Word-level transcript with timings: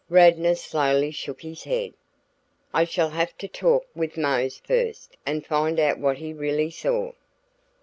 Radnor 0.09 0.55
slowly 0.55 1.11
shook 1.11 1.41
his 1.43 1.65
head. 1.65 1.93
"I 2.73 2.85
shall 2.85 3.11
have 3.11 3.37
to 3.37 3.47
talk 3.47 3.85
with 3.95 4.17
Mose 4.17 4.57
first 4.57 5.15
and 5.27 5.45
find 5.45 5.79
out 5.79 5.99
what 5.99 6.17
he 6.17 6.33
really 6.33 6.71
saw." 6.71 7.11